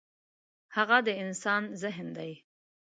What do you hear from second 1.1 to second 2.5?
انسان ذهن دی.